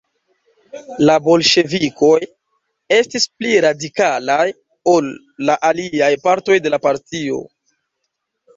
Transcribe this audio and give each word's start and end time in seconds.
La 1.09 1.17
bolŝevikoj 1.27 2.15
estis 2.97 3.29
pli 3.43 3.53
radikalaj 3.67 4.49
ol 4.97 5.13
la 5.51 5.61
aliaj 5.73 6.11
partoj 6.27 6.61
de 6.67 6.75
la 6.77 6.83
partio. 6.91 7.41